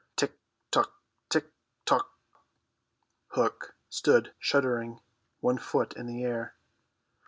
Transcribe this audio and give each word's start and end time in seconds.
Tick 0.15 0.35
tick 0.71 0.87
tick 1.29 1.51
tick! 1.85 2.01
Hook 3.35 3.75
stood 3.87 4.33
shuddering, 4.39 4.99
one 5.41 5.59
foot 5.59 5.93
in 5.93 6.07
the 6.07 6.23
air. 6.23 6.55